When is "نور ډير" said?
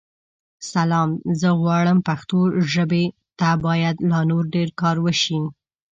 4.29-4.69